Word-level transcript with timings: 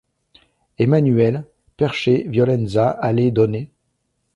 Emanuelle- 0.79 1.43
perché 1.77 2.23
violenza 2.27 2.97
alle 2.97 3.31
donne? 3.31 3.69